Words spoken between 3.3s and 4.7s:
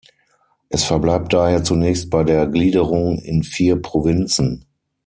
vier Provinzen.